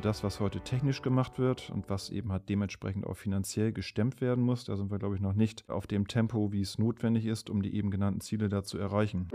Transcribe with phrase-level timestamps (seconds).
[0.00, 4.42] das, was heute technisch gemacht wird und was eben halt dementsprechend auch finanziell gestemmt werden
[4.42, 4.64] muss.
[4.64, 7.62] Da sind wir, glaube ich, noch nicht auf dem Tempo, wie es notwendig ist, um
[7.62, 9.28] die eben genannten Ziele da zu erreichen.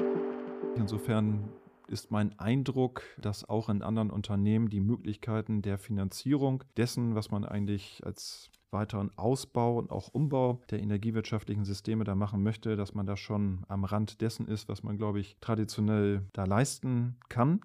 [0.75, 1.50] Insofern
[1.88, 7.45] ist mein Eindruck, dass auch in anderen Unternehmen die Möglichkeiten der Finanzierung dessen, was man
[7.45, 13.05] eigentlich als weiteren Ausbau und auch Umbau der energiewirtschaftlichen Systeme da machen möchte, dass man
[13.05, 17.61] da schon am Rand dessen ist, was man, glaube ich, traditionell da leisten kann.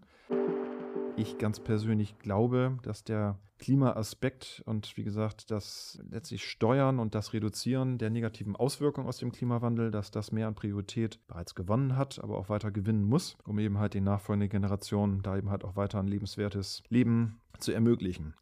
[1.21, 7.34] Ich ganz persönlich glaube, dass der Klimaaspekt und wie gesagt, das letztlich Steuern und das
[7.34, 12.25] Reduzieren der negativen Auswirkungen aus dem Klimawandel, dass das mehr an Priorität bereits gewonnen hat,
[12.25, 15.77] aber auch weiter gewinnen muss, um eben halt den nachfolgenden Generationen da eben halt auch
[15.77, 18.33] weiter ein lebenswertes Leben zu ermöglichen.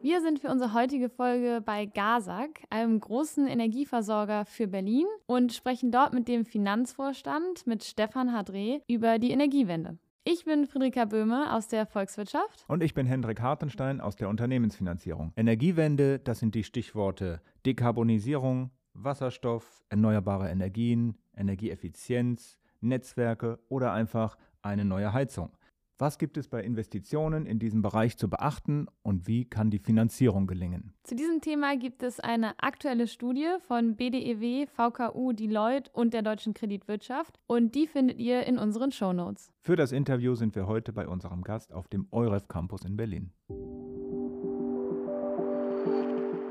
[0.00, 5.90] Wir sind für unsere heutige Folge bei GASAG, einem großen Energieversorger für Berlin, und sprechen
[5.90, 9.98] dort mit dem Finanzvorstand, mit Stefan Hadre, über die Energiewende.
[10.22, 12.64] Ich bin Friederika Böhme aus der Volkswirtschaft.
[12.68, 15.32] Und ich bin Hendrik Hartenstein aus der Unternehmensfinanzierung.
[15.34, 25.12] Energiewende, das sind die Stichworte Dekarbonisierung, Wasserstoff, erneuerbare Energien, Energieeffizienz, Netzwerke oder einfach eine neue
[25.12, 25.50] Heizung.
[26.00, 30.46] Was gibt es bei Investitionen in diesem Bereich zu beachten und wie kann die Finanzierung
[30.46, 30.92] gelingen?
[31.02, 36.54] Zu diesem Thema gibt es eine aktuelle Studie von BDEW, VKU, Deloitte und der Deutschen
[36.54, 39.50] Kreditwirtschaft und die findet ihr in unseren Shownotes.
[39.60, 43.32] Für das Interview sind wir heute bei unserem Gast auf dem EUREF Campus in Berlin.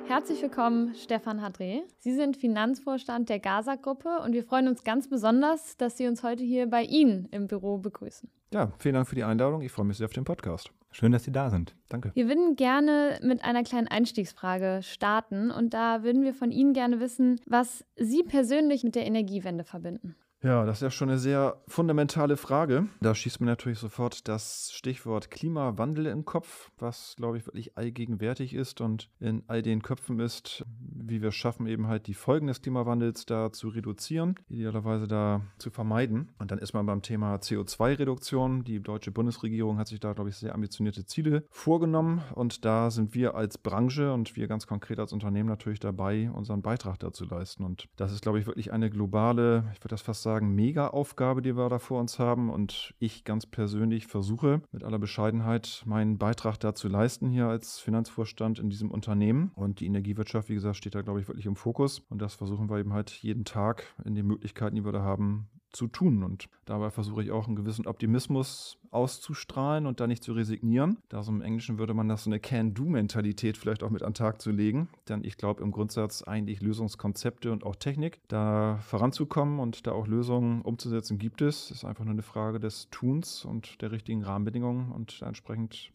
[0.07, 1.83] Herzlich willkommen, Stefan Hadre.
[1.99, 6.43] Sie sind Finanzvorstand der Gaza-Gruppe und wir freuen uns ganz besonders, dass Sie uns heute
[6.43, 8.29] hier bei Ihnen im Büro begrüßen.
[8.53, 9.61] Ja, vielen Dank für die Einladung.
[9.61, 10.71] Ich freue mich sehr auf den Podcast.
[10.91, 11.75] Schön, dass Sie da sind.
[11.89, 12.11] Danke.
[12.15, 16.99] Wir würden gerne mit einer kleinen Einstiegsfrage starten und da würden wir von Ihnen gerne
[16.99, 20.15] wissen, was Sie persönlich mit der Energiewende verbinden.
[20.43, 22.87] Ja, das ist ja schon eine sehr fundamentale Frage.
[23.01, 28.53] Da schießt mir natürlich sofort das Stichwort Klimawandel im Kopf, was, glaube ich, wirklich allgegenwärtig
[28.53, 32.45] ist und in all den Köpfen ist, wie wir es schaffen, eben halt die Folgen
[32.47, 36.29] des Klimawandels da zu reduzieren, idealerweise da zu vermeiden.
[36.37, 38.63] Und dann ist man beim Thema CO2-Reduktion.
[38.63, 43.15] Die deutsche Bundesregierung hat sich da, glaube ich, sehr ambitionierte Ziele vorgenommen und da sind
[43.15, 47.63] wir als Branche und wir ganz konkret als Unternehmen natürlich dabei, unseren Beitrag dazu leisten.
[47.63, 51.55] Und das ist, glaube ich, wirklich eine globale, ich würde das fast sagen, Mega-Aufgabe, die
[51.55, 52.49] wir da vor uns haben.
[52.49, 58.59] Und ich ganz persönlich versuche mit aller Bescheidenheit meinen Beitrag dazu leisten hier als Finanzvorstand
[58.59, 59.51] in diesem Unternehmen.
[59.55, 61.99] Und die Energiewirtschaft, wie gesagt, steht da, glaube ich, wirklich im Fokus.
[62.09, 65.47] Und das versuchen wir eben halt jeden Tag in den Möglichkeiten, die wir da haben,
[65.77, 66.23] zu tun.
[66.23, 70.97] Und dabei versuche ich auch einen gewissen Optimismus auszustrahlen und da nicht zu resignieren.
[71.09, 74.15] Da so im Englischen würde man das so eine Can-Do-Mentalität vielleicht auch mit an den
[74.15, 74.89] Tag zu legen.
[75.07, 80.07] Denn ich glaube im Grundsatz eigentlich Lösungskonzepte und auch Technik, da voranzukommen und da auch
[80.07, 81.71] Lösungen umzusetzen gibt es.
[81.71, 85.91] Ist einfach nur eine Frage des Tuns und der richtigen Rahmenbedingungen und entsprechend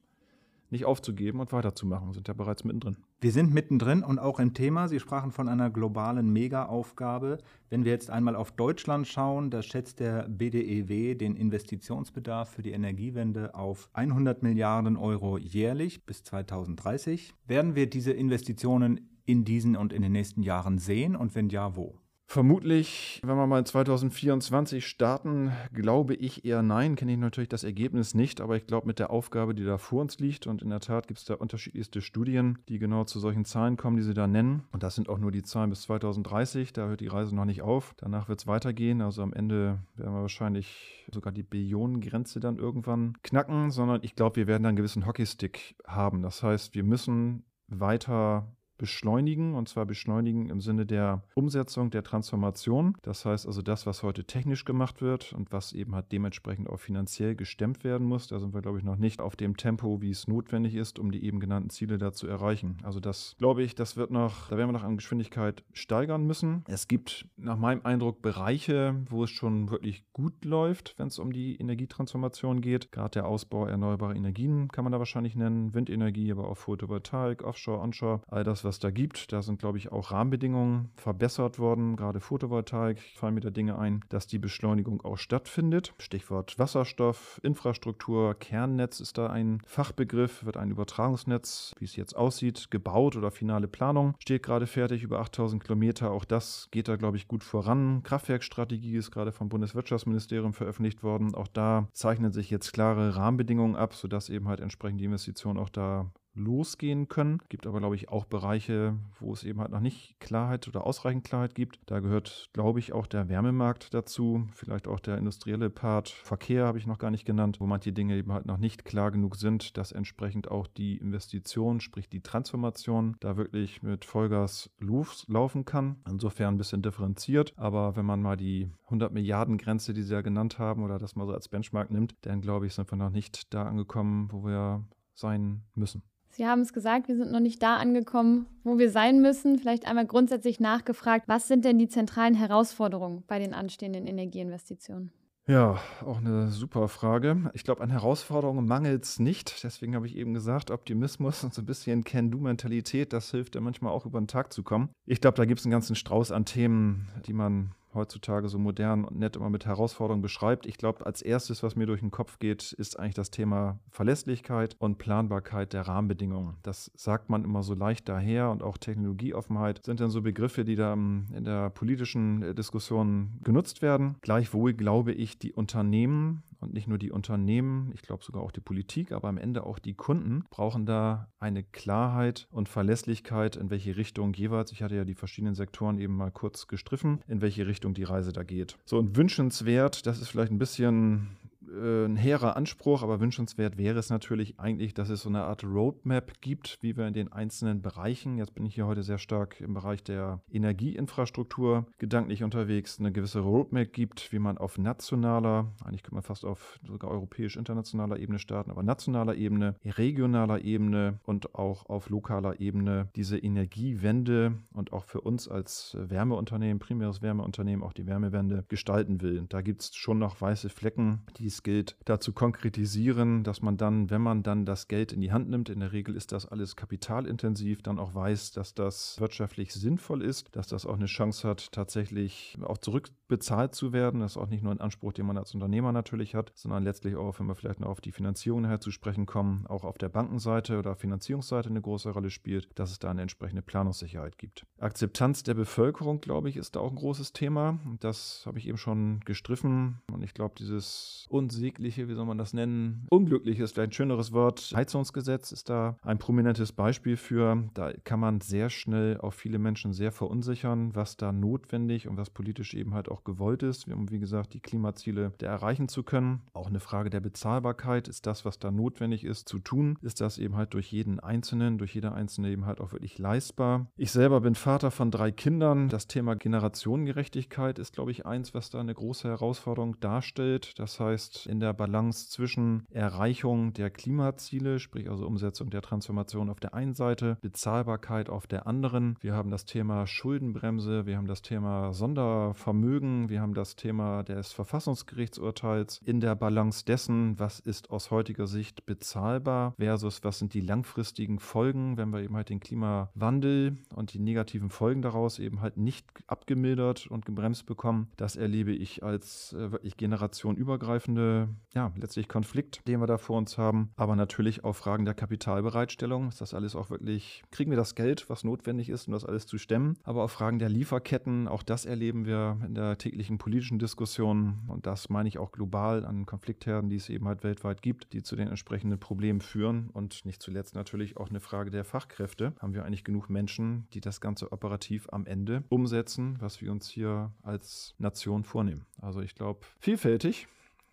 [0.72, 2.09] nicht aufzugeben und weiterzumachen.
[2.09, 2.97] Wir sind ja bereits mittendrin.
[3.21, 4.88] Wir sind mittendrin und auch im Thema.
[4.88, 7.38] Sie sprachen von einer globalen Mega-Aufgabe.
[7.71, 12.72] Wenn wir jetzt einmal auf Deutschland schauen, da schätzt der BDEW den Investitionsbedarf für die
[12.72, 17.34] Energiewende auf 100 Milliarden Euro jährlich bis 2030.
[17.47, 21.77] Werden wir diese Investitionen in diesen und in den nächsten Jahren sehen und wenn ja,
[21.77, 22.02] wo?
[22.32, 26.97] Vermutlich, wenn wir mal 2024 starten, glaube ich eher nein.
[26.97, 30.00] Kenne ich natürlich das Ergebnis nicht, aber ich glaube mit der Aufgabe, die da vor
[30.00, 33.44] uns liegt und in der Tat gibt es da unterschiedlichste Studien, die genau zu solchen
[33.44, 34.62] Zahlen kommen, die Sie da nennen.
[34.72, 36.72] Und das sind auch nur die Zahlen bis 2030.
[36.72, 37.92] Da hört die Reise noch nicht auf.
[37.98, 39.03] Danach wird es weitergehen.
[39.03, 44.37] Also am Ende werden wir wahrscheinlich sogar die Billionengrenze dann irgendwann knacken, sondern ich glaube,
[44.37, 46.22] wir werden dann einen gewissen Hockeystick haben.
[46.22, 48.47] Das heißt, wir müssen weiter
[48.78, 52.97] beschleunigen, und zwar beschleunigen im Sinne der Umsetzung der Transformation.
[53.03, 56.81] Das heißt also das, was heute technisch gemacht wird und was eben halt dementsprechend auch
[56.81, 58.28] finanziell gestemmt werden muss.
[58.28, 61.10] Da sind wir, glaube ich, noch nicht auf dem Tempo, wie es notwendig ist, um
[61.12, 62.78] die eben genannten Ziele da zu erreichen.
[62.83, 66.65] Also das, glaube ich, das wird noch, da werden wir noch an Geschwindigkeit steigern müssen.
[66.69, 71.33] Es gibt nach meinem Eindruck Bereiche, wo es schon wirklich gut läuft, wenn es um
[71.33, 72.92] die Energietransformation geht.
[72.92, 77.80] Gerade der Ausbau erneuerbarer Energien kann man da wahrscheinlich nennen, Windenergie, aber auch Photovoltaik, Offshore,
[77.80, 79.32] Onshore, all das, was da gibt.
[79.32, 81.97] Da sind, glaube ich, auch Rahmenbedingungen verbessert worden.
[81.97, 85.94] Gerade Photovoltaik fallen mir da Dinge ein, dass die Beschleunigung auch stattfindet.
[85.98, 92.70] Stichwort Wasserstoff, Infrastruktur, Kernnetz ist da ein Fachbegriff, wird ein Übertragungsnetz, wie es jetzt aussieht,
[92.70, 94.14] gebaut oder finale Planung.
[94.18, 96.10] Steht gerade fertig, über 8000 Kilometer.
[96.10, 98.03] Auch das geht da, glaube ich, gut voran.
[98.03, 101.34] Kraftwerkstrategie ist gerade vom Bundeswirtschaftsministerium veröffentlicht worden.
[101.34, 105.68] Auch da zeichnen sich jetzt klare Rahmenbedingungen ab, sodass eben halt entsprechend die Investitionen auch
[105.68, 107.39] da losgehen können.
[107.49, 111.25] Gibt aber, glaube ich, auch Bereiche, wo es eben halt noch nicht Klarheit oder ausreichend
[111.25, 111.81] Klarheit gibt.
[111.87, 116.09] Da gehört, glaube ich, auch der Wärmemarkt dazu, vielleicht auch der industrielle Part.
[116.09, 119.11] Verkehr habe ich noch gar nicht genannt, wo manche Dinge eben halt noch nicht klar
[119.11, 125.65] genug sind, dass entsprechend auch die Investition, sprich die Transformation, da wirklich mit Vollgas laufen
[125.65, 125.97] kann.
[126.09, 127.53] Insofern ein bisschen differenziert.
[127.57, 131.17] Aber wenn man mal die 100 Milliarden Grenze, die Sie ja genannt haben, oder das
[131.17, 134.45] mal so als Benchmark nimmt, dann glaube ich, sind wir noch nicht da angekommen, wo
[134.45, 134.84] wir
[135.15, 136.03] sein müssen.
[136.33, 139.59] Sie haben es gesagt, wir sind noch nicht da angekommen, wo wir sein müssen.
[139.59, 145.13] Vielleicht einmal grundsätzlich nachgefragt, was sind denn die zentralen Herausforderungen bei den anstehenden Energieinvestitionen?
[145.47, 147.51] Ja, auch eine super Frage.
[147.53, 149.63] Ich glaube, an Herausforderungen mangelt es nicht.
[149.63, 153.93] Deswegen habe ich eben gesagt, Optimismus und so ein bisschen Can-Do-Mentalität, das hilft ja manchmal
[153.93, 154.91] auch über den Tag zu kommen.
[155.05, 159.04] Ich glaube, da gibt es einen ganzen Strauß an Themen, die man heutzutage so modern
[159.04, 160.66] und nett immer mit Herausforderungen beschreibt.
[160.66, 164.77] Ich glaube, als erstes, was mir durch den Kopf geht, ist eigentlich das Thema Verlässlichkeit
[164.78, 166.56] und Planbarkeit der Rahmenbedingungen.
[166.62, 170.77] Das sagt man immer so leicht daher und auch Technologieoffenheit sind dann so Begriffe, die
[170.77, 174.16] da in der politischen äh, Diskussion genutzt werden.
[174.21, 178.60] Gleichwohl glaube ich, die Unternehmen und nicht nur die Unternehmen, ich glaube sogar auch die
[178.60, 183.97] Politik, aber am Ende auch die Kunden brauchen da eine Klarheit und Verlässlichkeit, in welche
[183.97, 187.94] Richtung jeweils, ich hatte ja die verschiedenen Sektoren eben mal kurz gestriffen, in welche Richtung
[187.94, 188.78] die Reise da geht.
[188.84, 191.36] So und wünschenswert, das ist vielleicht ein bisschen
[191.72, 195.65] äh, ein hehrer Anspruch, aber wünschenswert wäre es natürlich eigentlich, dass es so eine Art
[195.65, 199.60] Roadmap gibt, wie wir in den einzelnen Bereichen, jetzt bin ich hier heute sehr stark
[199.60, 206.03] im Bereich der Energieinfrastruktur gedanklich unterwegs, eine gewisse Roadmap gibt, wie man auf nationaler, eigentlich
[206.03, 211.86] könnte man fast auf sogar europäisch-internationaler Ebene starten, aber nationaler Ebene, regionaler Ebene und auch
[211.86, 218.07] auf lokaler Ebene diese Energiewende und auch für uns als Wärmeunternehmen, primäres Wärmeunternehmen, auch die
[218.07, 219.47] Wärmewende gestalten will.
[219.48, 223.76] Da gibt es schon noch weiße Flecken, die es gilt, da zu konkretisieren, dass man
[223.76, 226.47] dann, wenn man dann das Geld in die Hand nimmt, in der Regel ist das
[226.47, 231.48] alles kapitalintensiv, dann auch weiß, dass das wirtschaftlich sinnvoll ist, dass das auch eine Chance
[231.48, 234.20] hat, tatsächlich auch zurückbezahlt zu werden.
[234.20, 237.16] Das ist auch nicht nur ein Anspruch, den man als Unternehmer natürlich hat, sondern letztlich
[237.16, 240.09] auch, wenn wir vielleicht noch auf die Finanzierung nachher zu sprechen kommen, auch auf der
[240.09, 244.66] Bankenseite oder Finanzierungsseite eine große Rolle spielt, dass es da eine entsprechende Planungssicherheit gibt.
[244.78, 247.78] Akzeptanz der Bevölkerung, glaube ich, ist da auch ein großes Thema.
[248.00, 252.53] Das habe ich eben schon gestriffen und ich glaube, dieses unsägliche, wie soll man das
[252.53, 254.72] nennen, unglückliche ist vielleicht ein schöneres Wort.
[254.74, 257.64] Heizungsgesetz ist da ein prominentes Beispiel für.
[257.75, 262.30] Da kann man sehr schnell auch viele Menschen sehr verunsichern, was da notwendig und was
[262.30, 266.42] politisch eben halt auch gewollt ist, um wie gesagt die Klimaziele der erreichen zu können.
[266.52, 270.38] Auch eine Frage der Bezahlbarkeit ist das, was da notwendig ist zu tun, ist das
[270.38, 273.87] eben halt durch jeden Einzelnen, durch jeder Einzelne eben halt auch wirklich leistbar.
[273.97, 275.88] Ich selber bin Vater von drei Kindern.
[275.88, 280.78] Das Thema Generationengerechtigkeit ist, glaube ich, eins, was da eine große Herausforderung darstellt.
[280.78, 286.50] Das heißt, heißt, in der Balance zwischen Erreichung der Klimaziele, sprich also Umsetzung der Transformation
[286.50, 289.17] auf der einen Seite, Bezahlbarkeit auf der anderen.
[289.21, 294.52] Wir haben das Thema Schuldenbremse, wir haben das Thema Sondervermögen, wir haben das Thema des
[294.52, 300.61] Verfassungsgerichtsurteils in der Balance dessen, was ist aus heutiger Sicht bezahlbar versus was sind die
[300.61, 305.76] langfristigen Folgen, wenn wir eben halt den Klimawandel und die negativen Folgen daraus eben halt
[305.76, 308.09] nicht abgemildert und gebremst bekommen.
[308.17, 313.38] Das erlebe ich als äh, wirklich generationenübergreifend laufende, ja, letztlich Konflikt, den wir da vor
[313.38, 313.92] uns haben.
[313.97, 316.28] Aber natürlich auch Fragen der Kapitalbereitstellung.
[316.28, 319.47] Ist das alles auch wirklich, kriegen wir das Geld, was notwendig ist, um das alles
[319.47, 319.97] zu stemmen?
[320.02, 324.61] Aber auch Fragen der Lieferketten, auch das erleben wir in der täglichen politischen Diskussion.
[324.69, 328.23] Und das meine ich auch global an Konfliktherden, die es eben halt weltweit gibt, die
[328.23, 329.88] zu den entsprechenden Problemen führen.
[329.93, 332.52] Und nicht zuletzt natürlich auch eine Frage der Fachkräfte.
[332.61, 336.88] Haben wir eigentlich genug Menschen, die das Ganze operativ am Ende umsetzen, was wir uns
[336.88, 338.85] hier als Nation vornehmen?
[339.00, 340.49] Also ich glaube, vielfältig.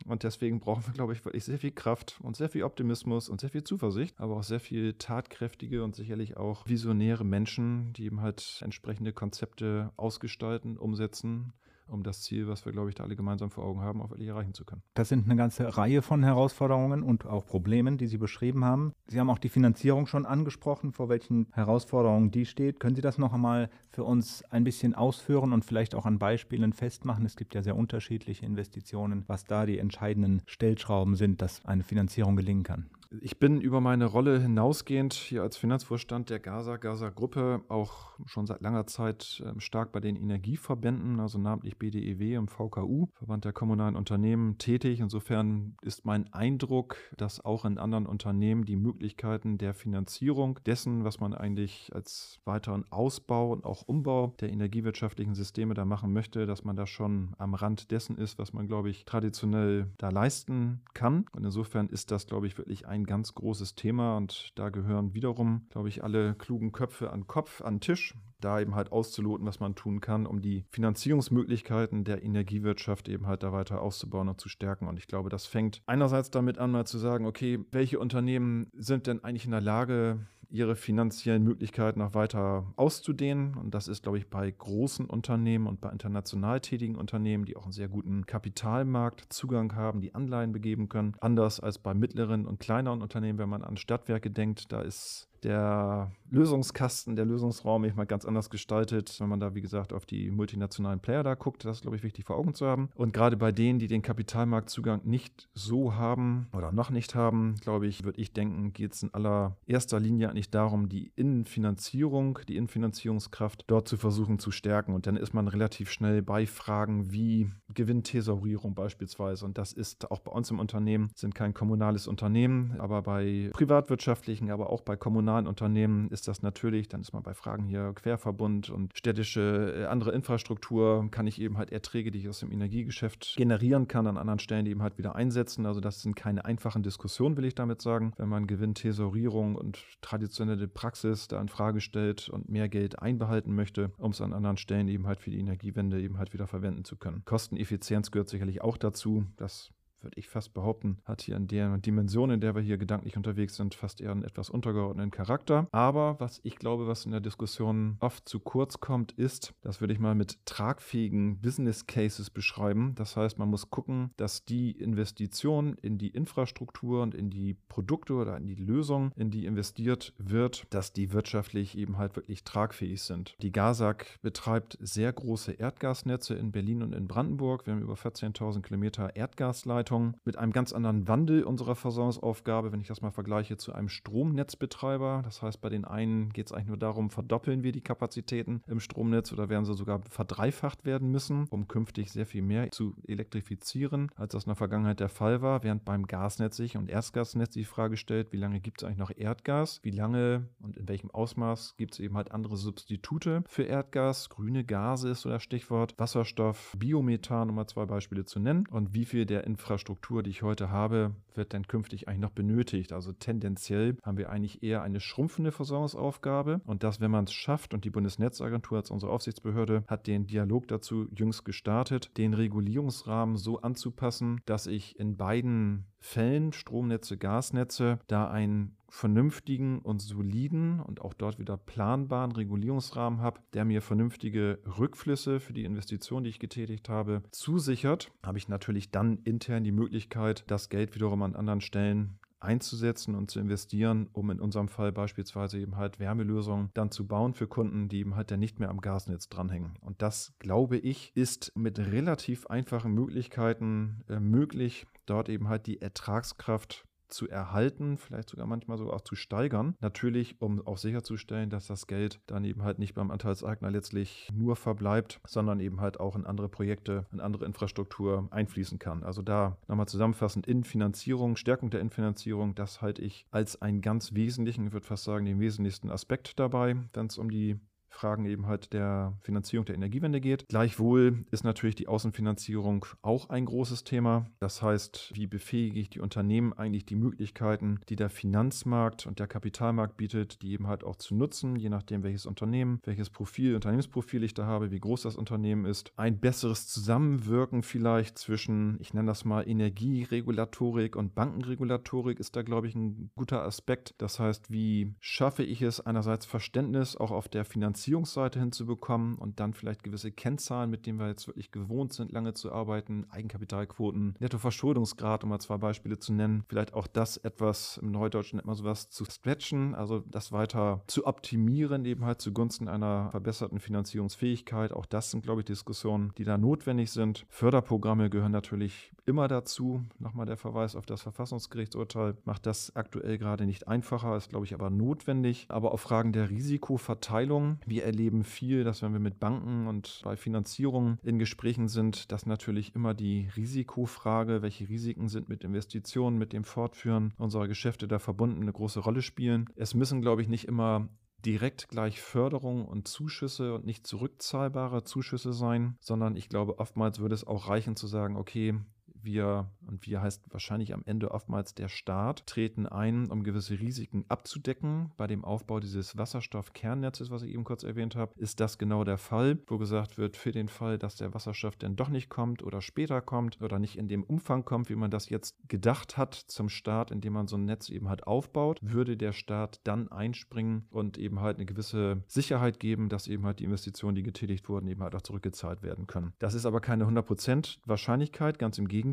[0.06, 3.41] Und deswegen brauchen wir, glaube ich, wirklich sehr viel Kraft und sehr viel Optimismus und
[3.41, 8.22] sehr viel Zuversicht, aber auch sehr viel tatkräftige und sicherlich auch visionäre Menschen, die eben
[8.22, 11.53] halt entsprechende Konzepte ausgestalten, umsetzen
[11.89, 14.27] um das Ziel, was wir, glaube ich, da alle gemeinsam vor Augen haben, auch wirklich
[14.27, 14.81] erreichen zu können.
[14.93, 18.93] Das sind eine ganze Reihe von Herausforderungen und auch Problemen, die Sie beschrieben haben.
[19.08, 22.79] Sie haben auch die Finanzierung schon angesprochen, vor welchen Herausforderungen die steht.
[22.79, 26.74] Können Sie das noch einmal für uns ein bisschen ausführen und vielleicht auch an Beispielen
[26.74, 27.25] festmachen?
[27.25, 32.36] Es gibt ja sehr unterschiedliche Investitionen, was da die entscheidenden Stellschrauben sind, dass eine Finanzierung
[32.36, 32.89] gelingen kann.
[33.21, 38.61] Ich bin über meine Rolle hinausgehend hier als Finanzvorstand der Gaza, Gaza-Gruppe auch schon seit
[38.61, 43.95] langer Zeit ähm, stark bei den Energieverbänden, also namentlich BDEW und VKU, Verband der kommunalen
[43.95, 44.99] Unternehmen, tätig.
[44.99, 51.19] Insofern ist mein Eindruck, dass auch in anderen Unternehmen die Möglichkeiten der Finanzierung dessen, was
[51.19, 56.63] man eigentlich als weiteren Ausbau und auch Umbau der energiewirtschaftlichen Systeme da machen möchte, dass
[56.63, 61.25] man da schon am Rand dessen ist, was man, glaube ich, traditionell da leisten kann.
[61.31, 65.13] Und insofern ist das, glaube ich, wirklich ein ein ganz großes Thema und da gehören
[65.13, 69.60] wiederum, glaube ich, alle klugen Köpfe an Kopf, an Tisch, da eben halt auszuloten, was
[69.60, 74.50] man tun kann, um die Finanzierungsmöglichkeiten der Energiewirtschaft eben halt da weiter auszubauen und zu
[74.50, 74.88] stärken.
[74.88, 79.08] Und ich glaube, das fängt einerseits damit an, mal zu sagen, okay, welche Unternehmen sind
[79.08, 83.56] denn eigentlich in der Lage, ihre finanziellen Möglichkeiten noch weiter auszudehnen.
[83.56, 87.63] Und das ist, glaube ich, bei großen Unternehmen und bei international tätigen Unternehmen, die auch
[87.63, 91.15] einen sehr guten Kapitalmarktzugang haben, die Anleihen begeben können.
[91.22, 96.12] Anders als bei mittleren und kleineren Unternehmen, wenn man an Stadtwerke denkt, da ist der
[96.31, 100.29] Lösungskasten, der Lösungsraum ich mal ganz anders gestaltet, wenn man da, wie gesagt, auf die
[100.29, 101.65] multinationalen Player da guckt.
[101.65, 102.89] Das ist, glaube ich, wichtig vor Augen zu haben.
[102.96, 107.88] Und gerade bei denen, die den Kapitalmarktzugang nicht so haben oder noch nicht haben, glaube
[107.88, 113.65] ich, würde ich denken, geht es in allererster Linie eigentlich darum, die Innenfinanzierung, die Innenfinanzierungskraft
[113.67, 114.93] dort zu versuchen zu stärken.
[114.93, 119.45] Und dann ist man relativ schnell bei Fragen wie Gewinnthesaurierung beispielsweise.
[119.45, 124.51] Und das ist auch bei uns im Unternehmen, sind kein kommunales Unternehmen, aber bei privatwirtschaftlichen,
[124.51, 128.69] aber auch bei kommunalen Unternehmen ist das natürlich, dann ist man bei Fragen hier Querverbund
[128.69, 133.35] und städtische äh, andere Infrastruktur, kann ich eben halt Erträge, die ich aus dem Energiegeschäft
[133.38, 135.65] generieren kann, an anderen Stellen eben halt wieder einsetzen.
[135.65, 138.13] Also das sind keine einfachen Diskussionen, will ich damit sagen.
[138.17, 143.91] Wenn man Gewinntesorierung und traditionelle Praxis da in Frage stellt und mehr Geld einbehalten möchte,
[143.97, 146.95] um es an anderen Stellen eben halt für die Energiewende eben halt wieder verwenden zu
[146.95, 147.23] können.
[147.59, 149.25] Kosteneffizienz gehört sicherlich auch dazu.
[149.37, 149.71] Das
[150.01, 153.56] würde ich fast behaupten, hat hier in der Dimension, in der wir hier gedanklich unterwegs
[153.56, 155.68] sind, fast eher einen etwas untergeordneten Charakter.
[155.72, 159.94] Aber was ich glaube, was in der Diskussion oft zu kurz kommt, ist, das würde
[159.94, 162.94] ich mal mit tragfähigen Business Cases beschreiben.
[162.96, 168.13] Das heißt, man muss gucken, dass die Investition in die Infrastruktur und in die Produkte
[168.13, 173.01] oder in die Lösung, in die investiert wird, dass die wirtschaftlich eben halt wirklich tragfähig
[173.01, 173.36] sind.
[173.41, 177.65] Die GASAG betreibt sehr große Erdgasnetze in Berlin und in Brandenburg.
[177.65, 182.79] Wir haben über 14.000 Kilometer Erdgasleitung Leitung mit einem ganz anderen Wandel unserer Versorgungsaufgabe, wenn
[182.79, 185.22] ich das mal vergleiche zu einem Stromnetzbetreiber.
[185.24, 188.79] Das heißt, bei den einen geht es eigentlich nur darum, verdoppeln wir die Kapazitäten im
[188.79, 194.12] Stromnetz oder werden sie sogar verdreifacht werden müssen, um künftig sehr viel mehr zu elektrifizieren,
[194.15, 197.65] als das in der Vergangenheit der Fall war, während beim Gasnetz sich und Erstgasnetz die
[197.65, 201.75] Frage stellt, wie lange gibt es eigentlich noch Erdgas, wie lange und in welchem Ausmaß
[201.77, 206.75] gibt es eben halt andere Substitute für Erdgas, grüne Gase ist so das Stichwort, Wasserstoff,
[206.77, 208.65] Biomethan, um mal zwei Beispiele zu nennen.
[208.69, 212.31] Und wie viel der Infrastruktur Infrastruktur, die ich heute habe, wird denn künftig eigentlich noch
[212.31, 212.91] benötigt.
[212.91, 217.74] Also tendenziell haben wir eigentlich eher eine schrumpfende Versorgungsaufgabe und das, wenn man es schafft
[217.74, 223.62] und die Bundesnetzagentur als unsere Aufsichtsbehörde hat den Dialog dazu jüngst gestartet, den Regulierungsrahmen so
[223.62, 231.13] anzupassen, dass ich in beiden Fällen, Stromnetze, Gasnetze, da einen vernünftigen und soliden und auch
[231.13, 236.89] dort wieder planbaren Regulierungsrahmen habe, der mir vernünftige Rückflüsse für die Investition, die ich getätigt
[236.89, 242.18] habe, zusichert, habe ich natürlich dann intern die Möglichkeit, das Geld wiederum an anderen Stellen
[242.39, 247.34] einzusetzen und zu investieren, um in unserem Fall beispielsweise eben halt Wärmelösungen dann zu bauen
[247.34, 249.77] für Kunden, die eben halt dann nicht mehr am Gasnetz dranhängen.
[249.81, 255.81] Und das, glaube ich, ist mit relativ einfachen Möglichkeiten äh, möglich, dort eben halt die
[255.81, 259.75] Ertragskraft zu erhalten, vielleicht sogar manchmal sogar auch zu steigern.
[259.81, 264.55] Natürlich, um auch sicherzustellen, dass das Geld dann eben halt nicht beim Anteilseigner letztlich nur
[264.55, 269.03] verbleibt, sondern eben halt auch in andere Projekte, in andere Infrastruktur einfließen kann.
[269.03, 274.67] Also da nochmal zusammenfassend, Innenfinanzierung, Stärkung der Innenfinanzierung, das halte ich als einen ganz wesentlichen,
[274.67, 277.59] ich würde fast sagen, den wesentlichsten Aspekt dabei, wenn es um die
[277.89, 280.48] Fragen eben halt der Finanzierung der Energiewende geht.
[280.48, 284.27] Gleichwohl ist natürlich die Außenfinanzierung auch ein großes Thema.
[284.39, 289.27] Das heißt, wie befähige ich die Unternehmen eigentlich die Möglichkeiten, die der Finanzmarkt und der
[289.27, 294.24] Kapitalmarkt bietet, die eben halt auch zu nutzen, je nachdem welches Unternehmen, welches Profil, Unternehmensprofil
[294.24, 295.91] ich da habe, wie groß das Unternehmen ist.
[295.98, 302.67] Ein besseres Zusammenwirken vielleicht zwischen, ich nenne das mal Energieregulatorik und Bankenregulatorik ist da, glaube
[302.67, 303.96] ich, ein guter Aspekt.
[303.98, 309.39] Das heißt, wie schaffe ich es einerseits Verständnis auch auf der Finanzierung Finanzierungsseite hinzubekommen und
[309.39, 314.15] dann vielleicht gewisse Kennzahlen, mit denen wir jetzt wirklich gewohnt sind, lange zu arbeiten, Eigenkapitalquoten,
[314.19, 318.89] Nettoverschuldungsgrad, um mal zwei Beispiele zu nennen, vielleicht auch das etwas im Neudeutschen nennt sowas
[318.89, 324.74] zu stretchen, also das weiter zu optimieren, eben halt zugunsten einer verbesserten Finanzierungsfähigkeit.
[324.74, 327.25] Auch das sind, glaube ich, Diskussionen, die da notwendig sind.
[327.29, 329.83] Förderprogramme gehören natürlich immer dazu.
[329.97, 334.53] Nochmal der Verweis auf das Verfassungsgerichtsurteil macht das aktuell gerade nicht einfacher, ist, glaube ich,
[334.53, 335.47] aber notwendig.
[335.49, 340.15] Aber auf Fragen der Risikoverteilung wir erleben viel, dass wenn wir mit Banken und bei
[340.15, 346.31] Finanzierung in Gesprächen sind, dass natürlich immer die Risikofrage, welche Risiken sind mit Investitionen, mit
[346.31, 349.49] dem Fortführen unserer Geschäfte da verbunden, eine große Rolle spielen.
[349.55, 350.87] Es müssen, glaube ich, nicht immer
[351.25, 357.15] direkt gleich Förderung und Zuschüsse und nicht zurückzahlbare Zuschüsse sein, sondern ich glaube, oftmals würde
[357.15, 358.55] es auch reichen zu sagen, okay,
[359.03, 364.06] wir, und wir heißt wahrscheinlich am Ende oftmals der Staat, treten ein, um gewisse Risiken
[364.08, 364.91] abzudecken.
[364.98, 368.98] Bei dem Aufbau dieses Wasserstoffkernnetzes, was ich eben kurz erwähnt habe, ist das genau der
[368.98, 372.62] Fall, wo gesagt wird, für den Fall, dass der Wasserstoff denn doch nicht kommt oder
[372.62, 376.50] später kommt oder nicht in dem Umfang kommt, wie man das jetzt gedacht hat zum
[376.50, 380.98] Start, indem man so ein Netz eben halt aufbaut, würde der Staat dann einspringen und
[380.98, 384.84] eben halt eine gewisse Sicherheit geben, dass eben halt die Investitionen, die getätigt wurden, eben
[384.84, 386.13] halt auch zurückgezahlt werden können.
[386.20, 388.88] Das ist aber keine 100% Wahrscheinlichkeit, ganz im Gegenteil.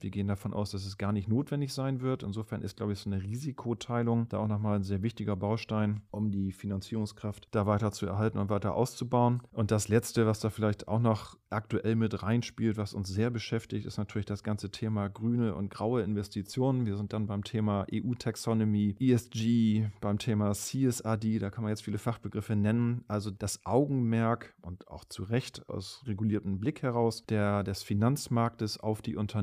[0.00, 2.22] Wir gehen davon aus, dass es gar nicht notwendig sein wird.
[2.22, 6.30] Insofern ist, glaube ich, so eine Risikoteilung da auch nochmal ein sehr wichtiger Baustein, um
[6.30, 9.42] die Finanzierungskraft da weiter zu erhalten und weiter auszubauen.
[9.52, 13.86] Und das Letzte, was da vielleicht auch noch aktuell mit reinspielt, was uns sehr beschäftigt,
[13.86, 16.86] ist natürlich das ganze Thema grüne und graue Investitionen.
[16.86, 21.98] Wir sind dann beim Thema EU-Taxonomy, ESG, beim Thema CSRD, da kann man jetzt viele
[21.98, 23.04] Fachbegriffe nennen.
[23.08, 29.02] Also das Augenmerk und auch zu Recht aus reguliertem Blick heraus der, des Finanzmarktes auf
[29.02, 29.33] die Unternehmen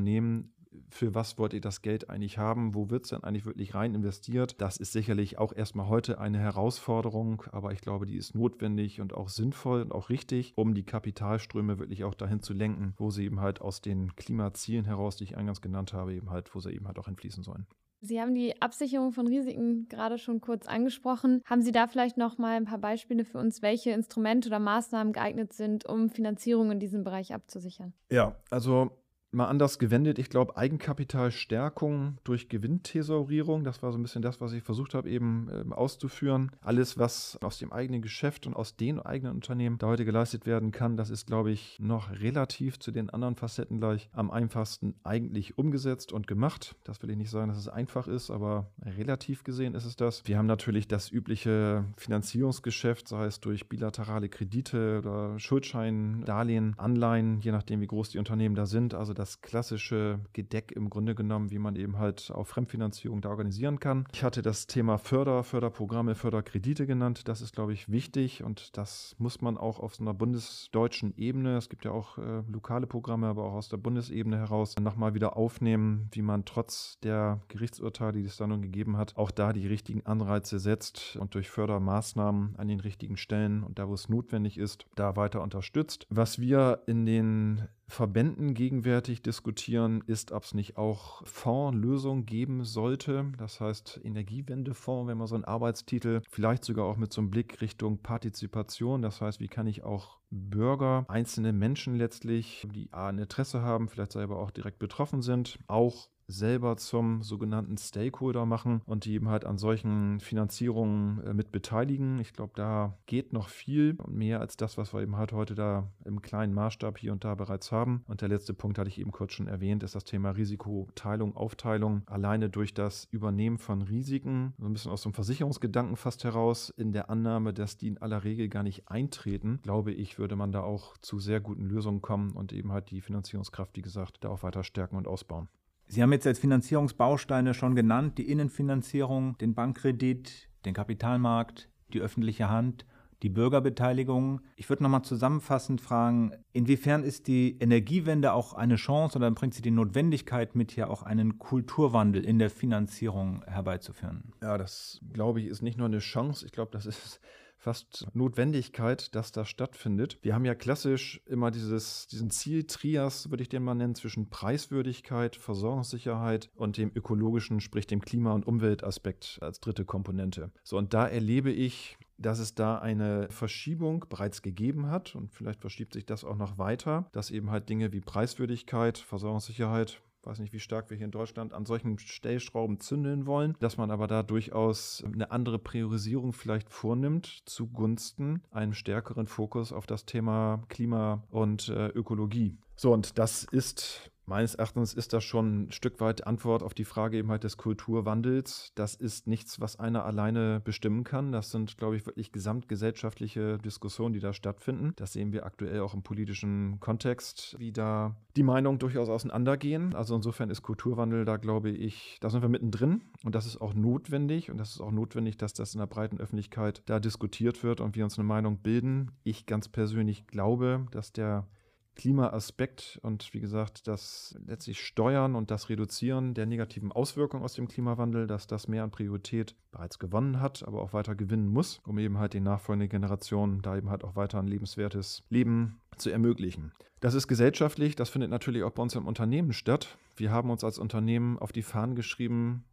[0.89, 2.75] für was wollt ihr das Geld eigentlich haben?
[2.75, 4.61] Wo wird es denn eigentlich wirklich rein investiert?
[4.61, 9.13] Das ist sicherlich auch erstmal heute eine Herausforderung, aber ich glaube, die ist notwendig und
[9.13, 13.25] auch sinnvoll und auch richtig, um die Kapitalströme wirklich auch dahin zu lenken, wo sie
[13.25, 16.71] eben halt aus den Klimazielen heraus, die ich eingangs genannt habe, eben halt, wo sie
[16.71, 17.65] eben halt auch entfließen sollen.
[18.03, 21.43] Sie haben die Absicherung von Risiken gerade schon kurz angesprochen.
[21.45, 25.13] Haben Sie da vielleicht noch mal ein paar Beispiele für uns, welche Instrumente oder Maßnahmen
[25.13, 27.93] geeignet sind, um Finanzierung in diesem Bereich abzusichern?
[28.09, 28.89] Ja, also
[29.31, 30.19] mal anders gewendet.
[30.19, 35.09] Ich glaube, Eigenkapitalstärkung durch Gewinnthesaurierung, das war so ein bisschen das, was ich versucht habe,
[35.09, 36.51] eben ähm, auszuführen.
[36.61, 40.71] Alles, was aus dem eigenen Geschäft und aus den eigenen Unternehmen da heute geleistet werden
[40.71, 45.57] kann, das ist, glaube ich, noch relativ zu den anderen Facetten gleich am einfachsten eigentlich
[45.57, 46.75] umgesetzt und gemacht.
[46.83, 50.23] Das will ich nicht sagen, dass es einfach ist, aber relativ gesehen ist es das.
[50.25, 57.39] Wir haben natürlich das übliche Finanzierungsgeschäft, sei es durch bilaterale Kredite oder Schuldschein, Darlehen, Anleihen,
[57.39, 58.93] je nachdem, wie groß die Unternehmen da sind.
[58.93, 63.79] Also das klassische Gedeck im Grunde genommen, wie man eben halt auch Fremdfinanzierung da organisieren
[63.79, 64.07] kann.
[64.11, 67.27] Ich hatte das Thema Förder, Förderprogramme, Förderkredite genannt.
[67.27, 71.57] Das ist, glaube ich, wichtig und das muss man auch auf so einer bundesdeutschen Ebene,
[71.57, 75.37] es gibt ja auch äh, lokale Programme, aber auch aus der Bundesebene heraus, nochmal wieder
[75.37, 79.67] aufnehmen, wie man trotz der Gerichtsurteile, die es da nun gegeben hat, auch da die
[79.67, 84.57] richtigen Anreize setzt und durch Fördermaßnahmen an den richtigen Stellen und da, wo es notwendig
[84.57, 86.07] ist, da weiter unterstützt.
[86.09, 93.31] Was wir in den Verbänden gegenwärtig diskutieren, ist, ob es nicht auch Fondslösungen geben sollte.
[93.37, 97.59] Das heißt Energiewendefonds, wenn man so einen Arbeitstitel, vielleicht sogar auch mit so einem Blick
[97.59, 99.01] Richtung Partizipation.
[99.01, 104.13] Das heißt, wie kann ich auch Bürger, einzelne Menschen letztlich, die ein Interesse haben, vielleicht
[104.13, 109.45] selber auch direkt betroffen sind, auch selber zum sogenannten Stakeholder machen und die eben halt
[109.45, 112.19] an solchen Finanzierungen äh, mit beteiligen.
[112.19, 115.91] Ich glaube, da geht noch viel mehr als das, was wir eben halt heute da
[116.05, 118.03] im kleinen Maßstab hier und da bereits haben.
[118.07, 122.03] Und der letzte Punkt hatte ich eben kurz schon erwähnt, ist das Thema Risikoteilung, Aufteilung.
[122.07, 126.93] Alleine durch das Übernehmen von Risiken, so ein bisschen aus dem Versicherungsgedanken fast heraus, in
[126.93, 130.61] der Annahme, dass die in aller Regel gar nicht eintreten, glaube ich, würde man da
[130.61, 134.43] auch zu sehr guten Lösungen kommen und eben halt die Finanzierungskraft, wie gesagt, da auch
[134.43, 135.47] weiter stärken und ausbauen.
[135.91, 142.49] Sie haben jetzt als Finanzierungsbausteine schon genannt, die Innenfinanzierung, den Bankkredit, den Kapitalmarkt, die öffentliche
[142.49, 142.85] Hand,
[143.23, 144.39] die Bürgerbeteiligung.
[144.55, 149.61] Ich würde nochmal zusammenfassend fragen, inwiefern ist die Energiewende auch eine Chance oder bringt sie
[149.61, 154.31] die Notwendigkeit mit, hier auch einen Kulturwandel in der Finanzierung herbeizuführen?
[154.41, 157.19] Ja, das glaube ich ist nicht nur eine Chance, ich glaube, das ist
[157.61, 160.17] fast Notwendigkeit, dass das stattfindet.
[160.23, 165.35] Wir haben ja klassisch immer dieses, diesen Zieltrias, würde ich den mal nennen, zwischen Preiswürdigkeit,
[165.35, 170.51] Versorgungssicherheit und dem ökologischen, sprich dem Klima- und Umweltaspekt als dritte Komponente.
[170.63, 175.59] So, und da erlebe ich dass es da eine Verschiebung bereits gegeben hat und vielleicht
[175.59, 180.53] verschiebt sich das auch noch weiter, dass eben halt Dinge wie Preiswürdigkeit, Versorgungssicherheit, weiß nicht,
[180.53, 184.23] wie stark wir hier in Deutschland an solchen Stellschrauben zündeln wollen, dass man aber da
[184.23, 191.69] durchaus eine andere Priorisierung vielleicht vornimmt zugunsten einem stärkeren Fokus auf das Thema Klima und
[191.69, 192.57] äh, Ökologie.
[192.75, 196.85] So, und das ist Meines Erachtens ist das schon ein Stück weit Antwort auf die
[196.85, 198.71] Frage eben halt des Kulturwandels.
[198.75, 201.33] Das ist nichts, was einer alleine bestimmen kann.
[201.33, 204.93] Das sind, glaube ich, wirklich gesamtgesellschaftliche Diskussionen, die da stattfinden.
[204.95, 209.93] Das sehen wir aktuell auch im politischen Kontext, wie da die Meinungen durchaus auseinandergehen.
[209.95, 213.73] Also insofern ist Kulturwandel da, glaube ich, da sind wir mittendrin und das ist auch
[213.73, 217.81] notwendig und das ist auch notwendig, dass das in der breiten Öffentlichkeit da diskutiert wird
[217.81, 219.11] und wir uns eine Meinung bilden.
[219.25, 221.47] Ich ganz persönlich glaube, dass der
[221.95, 227.67] Klimaaspekt und wie gesagt, das letztlich Steuern und das Reduzieren der negativen Auswirkungen aus dem
[227.67, 231.99] Klimawandel, dass das mehr an Priorität bereits gewonnen hat, aber auch weiter gewinnen muss, um
[231.99, 236.71] eben halt den nachfolgenden Generationen da eben halt auch weiter ein lebenswertes Leben zu ermöglichen.
[237.01, 239.97] Das ist gesellschaftlich, das findet natürlich auch bei uns im Unternehmen statt.
[240.15, 242.63] Wir haben uns als Unternehmen auf die Fahnen geschrieben,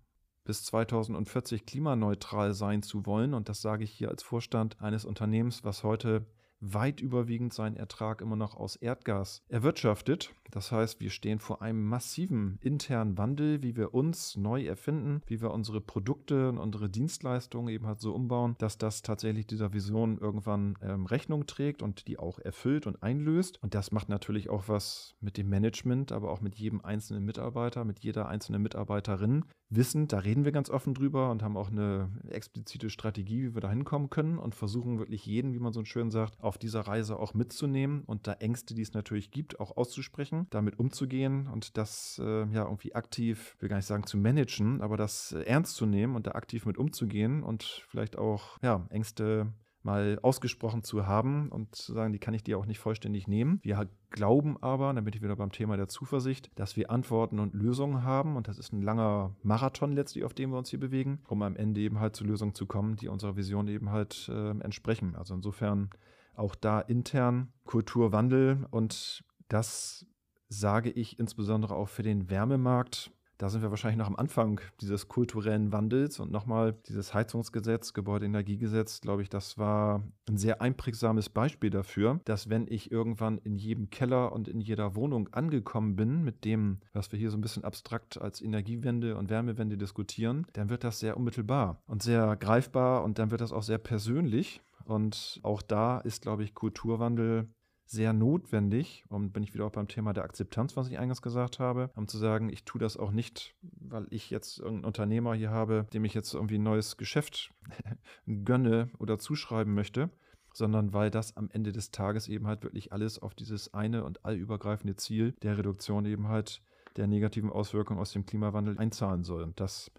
[0.44, 3.34] bis 2040 klimaneutral sein zu wollen.
[3.34, 6.24] Und das sage ich hier als Vorstand eines Unternehmens, was heute
[6.60, 10.34] weit überwiegend seinen Ertrag immer noch aus Erdgas erwirtschaftet.
[10.50, 15.42] Das heißt, wir stehen vor einem massiven internen Wandel, wie wir uns neu erfinden, wie
[15.42, 20.18] wir unsere Produkte und unsere Dienstleistungen eben halt so umbauen, dass das tatsächlich dieser Vision
[20.18, 23.62] irgendwann ähm, Rechnung trägt und die auch erfüllt und einlöst.
[23.62, 27.84] Und das macht natürlich auch was mit dem Management, aber auch mit jedem einzelnen Mitarbeiter,
[27.84, 29.44] mit jeder einzelnen Mitarbeiterin.
[29.70, 33.60] Wissen, da reden wir ganz offen drüber und haben auch eine explizite Strategie, wie wir
[33.60, 37.18] da hinkommen können und versuchen wirklich jeden, wie man so schön sagt, auf dieser Reise
[37.18, 42.20] auch mitzunehmen und da Ängste, die es natürlich gibt, auch auszusprechen, damit umzugehen und das
[42.24, 45.86] äh, ja irgendwie aktiv, will gar nicht sagen zu managen, aber das äh, ernst zu
[45.86, 51.50] nehmen und da aktiv mit umzugehen und vielleicht auch ja, Ängste mal ausgesprochen zu haben
[51.50, 53.60] und zu sagen, die kann ich dir auch nicht vollständig nehmen.
[53.62, 58.02] Wir glauben aber, damit ich wieder beim Thema der Zuversicht, dass wir Antworten und Lösungen
[58.02, 61.42] haben und das ist ein langer Marathon letztlich, auf dem wir uns hier bewegen, um
[61.42, 65.14] am Ende eben halt zu Lösungen zu kommen, die unserer Vision eben halt äh, entsprechen.
[65.16, 65.90] Also insofern
[66.38, 70.06] auch da intern Kulturwandel und das
[70.48, 73.10] sage ich insbesondere auch für den Wärmemarkt.
[73.38, 79.00] Da sind wir wahrscheinlich noch am Anfang dieses kulturellen Wandels und nochmal dieses Heizungsgesetz, Gebäudeenergiegesetz,
[79.00, 83.90] glaube ich, das war ein sehr einprägsames Beispiel dafür, dass wenn ich irgendwann in jedem
[83.90, 87.62] Keller und in jeder Wohnung angekommen bin mit dem, was wir hier so ein bisschen
[87.62, 93.20] abstrakt als Energiewende und Wärmewende diskutieren, dann wird das sehr unmittelbar und sehr greifbar und
[93.20, 97.48] dann wird das auch sehr persönlich und auch da ist, glaube ich, Kulturwandel
[97.84, 101.58] sehr notwendig, und bin ich wieder auch beim Thema der Akzeptanz, was ich eingangs gesagt
[101.58, 105.50] habe, um zu sagen, ich tue das auch nicht, weil ich jetzt irgendeinen Unternehmer hier
[105.50, 107.54] habe, dem ich jetzt irgendwie ein neues Geschäft
[108.44, 110.10] gönne oder zuschreiben möchte,
[110.52, 114.24] sondern weil das am Ende des Tages eben halt wirklich alles auf dieses eine und
[114.24, 116.60] allübergreifende Ziel der Reduktion eben halt
[116.96, 119.42] der negativen Auswirkungen aus dem Klimawandel einzahlen soll.
[119.42, 119.90] Und das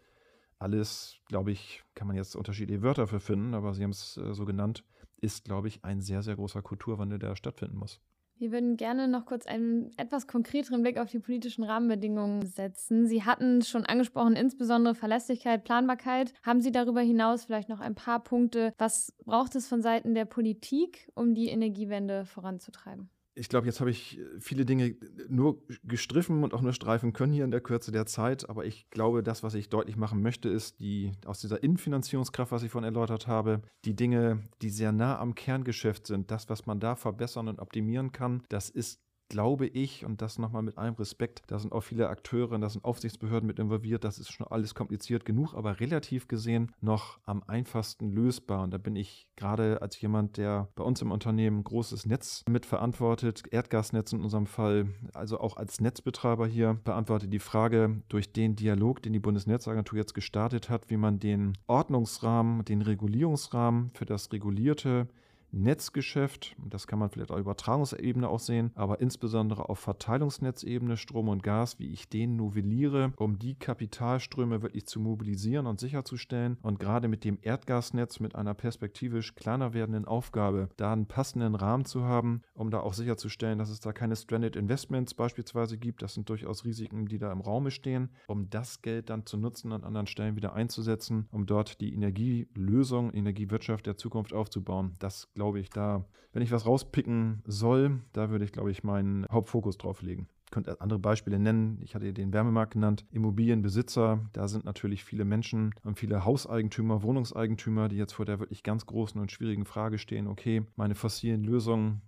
[0.59, 4.33] alles, glaube ich, kann man jetzt unterschiedliche Wörter für finden, aber Sie haben es äh,
[4.33, 4.83] so genannt,
[5.17, 8.01] ist, glaube ich, ein sehr, sehr großer Kulturwandel, der stattfinden muss.
[8.39, 13.05] Wir würden gerne noch kurz einen etwas konkreteren Blick auf die politischen Rahmenbedingungen setzen.
[13.05, 16.33] Sie hatten schon angesprochen, insbesondere Verlässlichkeit, Planbarkeit.
[16.41, 18.73] Haben Sie darüber hinaus vielleicht noch ein paar Punkte?
[18.77, 23.09] Was braucht es von Seiten der Politik, um die Energiewende voranzutreiben?
[23.39, 24.95] Ich glaube, jetzt habe ich viele Dinge
[25.29, 28.49] nur gestriffen und auch nur streifen können hier in der Kürze der Zeit.
[28.49, 32.63] Aber ich glaube, das, was ich deutlich machen möchte, ist die aus dieser Innenfinanzierungskraft, was
[32.63, 36.81] ich vorhin erläutert habe, die Dinge, die sehr nah am Kerngeschäft sind, das, was man
[36.81, 41.43] da verbessern und optimieren kann, das ist glaube ich, und das nochmal mit allem Respekt,
[41.47, 45.23] da sind auch viele Akteure, da sind Aufsichtsbehörden mit involviert, das ist schon alles kompliziert
[45.23, 48.63] genug, aber relativ gesehen noch am einfachsten lösbar.
[48.63, 52.43] Und da bin ich gerade als jemand, der bei uns im Unternehmen ein großes Netz
[52.49, 58.55] mitverantwortet, Erdgasnetz in unserem Fall, also auch als Netzbetreiber hier, beantwortet die Frage durch den
[58.55, 64.31] Dialog, den die Bundesnetzagentur jetzt gestartet hat, wie man den Ordnungsrahmen, den Regulierungsrahmen für das
[64.31, 65.07] regulierte
[65.51, 71.43] Netzgeschäft, das kann man vielleicht auf Übertragungsebene auch sehen, aber insbesondere auf Verteilungsnetzebene Strom und
[71.43, 77.07] Gas, wie ich den novelliere, um die Kapitalströme wirklich zu mobilisieren und sicherzustellen und gerade
[77.07, 82.41] mit dem Erdgasnetz mit einer perspektivisch kleiner werdenden Aufgabe da einen passenden Rahmen zu haben,
[82.53, 86.01] um da auch sicherzustellen, dass es da keine Stranded Investments beispielsweise gibt.
[86.01, 89.71] Das sind durchaus Risiken, die da im Raume stehen, um das Geld dann zu nutzen,
[89.71, 94.95] an anderen Stellen wieder einzusetzen, um dort die Energielösung, Energiewirtschaft der Zukunft aufzubauen.
[94.99, 99.25] Das glaube ich, da, wenn ich was rauspicken soll, da würde ich, glaube ich, meinen
[99.31, 100.27] Hauptfokus drauf legen.
[100.43, 101.79] Ich könnte andere Beispiele nennen.
[101.81, 103.05] Ich hatte den Wärmemarkt genannt.
[103.11, 108.63] Immobilienbesitzer, da sind natürlich viele Menschen und viele Hauseigentümer, Wohnungseigentümer, die jetzt vor der wirklich
[108.63, 112.01] ganz großen und schwierigen Frage stehen, okay, meine fossilen Lösungen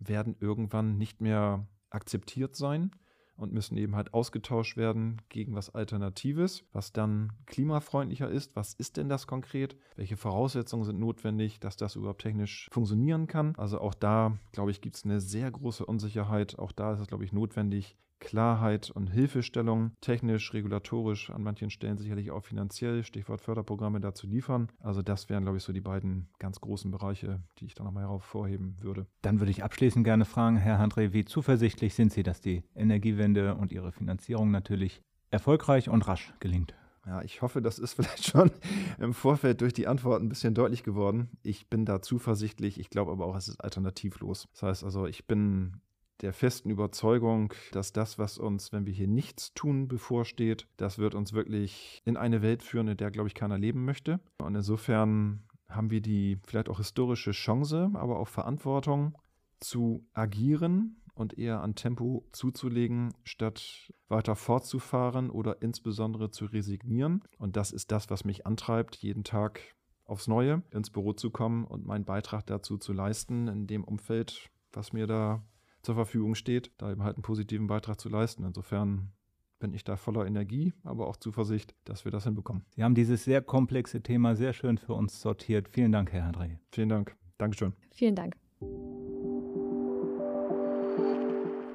[0.00, 2.90] werden irgendwann nicht mehr akzeptiert sein
[3.36, 8.54] und müssen eben halt ausgetauscht werden gegen was Alternatives, was dann klimafreundlicher ist.
[8.56, 9.76] Was ist denn das konkret?
[9.96, 13.54] Welche Voraussetzungen sind notwendig, dass das überhaupt technisch funktionieren kann?
[13.56, 16.58] Also auch da, glaube ich, gibt es eine sehr große Unsicherheit.
[16.58, 21.98] Auch da ist es, glaube ich, notwendig, Klarheit und Hilfestellung, technisch, regulatorisch, an manchen Stellen
[21.98, 24.68] sicherlich auch finanziell, Stichwort Förderprogramme dazu liefern.
[24.78, 28.08] Also das wären, glaube ich, so die beiden ganz großen Bereiche, die ich da nochmal
[28.08, 29.06] hervorheben würde.
[29.22, 33.56] Dann würde ich abschließend gerne fragen, Herr Handre, wie zuversichtlich sind Sie, dass die Energiewende
[33.56, 36.74] und ihre Finanzierung natürlich erfolgreich und rasch gelingt?
[37.04, 38.52] Ja, ich hoffe, das ist vielleicht schon
[39.00, 41.30] im Vorfeld durch die Antworten ein bisschen deutlich geworden.
[41.42, 42.78] Ich bin da zuversichtlich.
[42.78, 44.48] Ich glaube aber auch, es ist alternativlos.
[44.52, 45.80] Das heißt also, ich bin
[46.22, 51.14] der festen Überzeugung, dass das, was uns, wenn wir hier nichts tun, bevorsteht, das wird
[51.14, 54.20] uns wirklich in eine Welt führen, in der, glaube ich, keiner leben möchte.
[54.38, 59.18] Und insofern haben wir die vielleicht auch historische Chance, aber auch Verantwortung
[59.58, 67.22] zu agieren und eher an Tempo zuzulegen, statt weiter fortzufahren oder insbesondere zu resignieren.
[67.38, 69.60] Und das ist das, was mich antreibt, jeden Tag
[70.04, 74.50] aufs Neue ins Büro zu kommen und meinen Beitrag dazu zu leisten, in dem Umfeld,
[74.72, 75.42] was mir da
[75.82, 78.44] zur Verfügung steht, da eben halt einen positiven Beitrag zu leisten.
[78.44, 79.12] Insofern
[79.58, 82.64] bin ich da voller Energie, aber auch Zuversicht, dass wir das hinbekommen.
[82.70, 85.68] Sie haben dieses sehr komplexe Thema sehr schön für uns sortiert.
[85.68, 86.58] Vielen Dank, Herr André.
[86.72, 87.16] Vielen Dank.
[87.38, 87.72] Dankeschön.
[87.92, 88.36] Vielen Dank.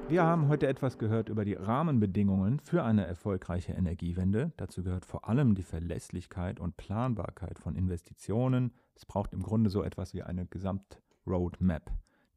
[0.08, 4.52] Wir haben heute etwas gehört über die Rahmenbedingungen für eine erfolgreiche Energiewende.
[4.56, 8.72] Dazu gehört vor allem die Verlässlichkeit und Planbarkeit von Investitionen.
[8.94, 11.90] Es braucht im Grunde so etwas wie eine Gesamtroadmap,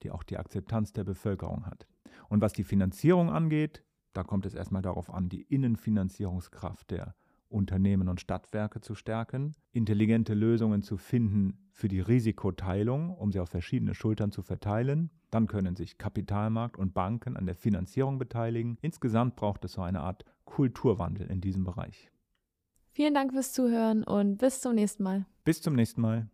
[0.04, 1.88] die auch die Akzeptanz der Bevölkerung hat.
[2.30, 3.84] Und was die Finanzierung angeht,
[4.14, 7.16] da kommt es erstmal darauf an, die Innenfinanzierungskraft der
[7.52, 13.50] Unternehmen und Stadtwerke zu stärken, intelligente Lösungen zu finden für die Risikoteilung, um sie auf
[13.50, 15.12] verschiedene Schultern zu verteilen.
[15.30, 18.78] Dann können sich Kapitalmarkt und Banken an der Finanzierung beteiligen.
[18.82, 22.10] Insgesamt braucht es so eine Art Kulturwandel in diesem Bereich.
[22.94, 25.26] Vielen Dank fürs Zuhören und bis zum nächsten Mal.
[25.44, 26.28] Bis zum nächsten Mal.